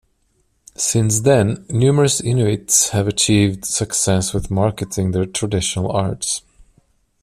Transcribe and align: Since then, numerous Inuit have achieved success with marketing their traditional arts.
Since 0.77 1.19
then, 1.19 1.63
numerous 1.69 2.19
Inuit 2.21 2.89
have 2.91 3.07
achieved 3.07 3.65
success 3.65 4.33
with 4.33 4.49
marketing 4.49 5.11
their 5.11 5.27
traditional 5.27 5.91
arts. 5.91 6.41